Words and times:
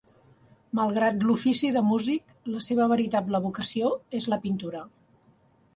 Malgrat 0.79 1.21
l'ofici 1.27 1.69
de 1.75 1.83
músic, 1.89 2.33
la 2.55 2.63
seva 2.69 2.89
veritable 2.95 3.45
vocació 3.47 3.95
és 4.23 4.31
la 4.35 4.43
pintura. 4.47 4.85